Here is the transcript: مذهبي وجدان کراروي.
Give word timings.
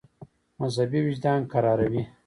مذهبي 0.59 0.99
وجدان 1.05 1.41
کراروي. 1.51 2.03